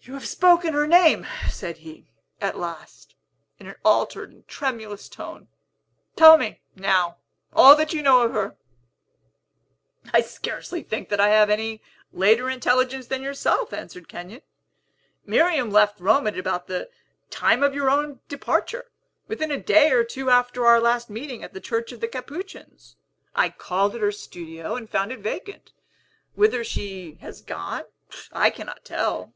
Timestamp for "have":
0.14-0.26, 11.30-11.50